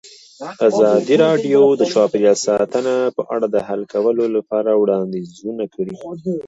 ازادي 0.69 1.15
راډیو 1.25 1.59
د 1.75 1.81
چاپیریال 1.93 2.37
ساتنه 2.47 2.95
په 3.15 3.21
اړه 3.33 3.47
د 3.49 3.57
حل 3.67 3.81
کولو 3.93 4.23
لپاره 4.35 4.71
وړاندیزونه 4.81 5.63
کړي. 5.75 5.95